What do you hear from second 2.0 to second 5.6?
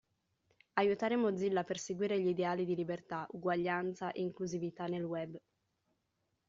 gli ideali di libertà, uguaglianza e inclusività nel web.